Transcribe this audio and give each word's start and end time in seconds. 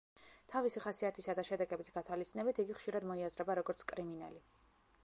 თავისი 0.53 0.81
ხასიათისა 0.85 1.35
და 1.41 1.45
შედეგების 1.51 1.91
გათვალისწინებით, 1.99 2.63
იგი 2.67 2.79
ხშირად 2.81 3.07
მოიაზრება 3.13 3.59
როგორც 3.63 3.87
კრიმინალი. 3.95 4.45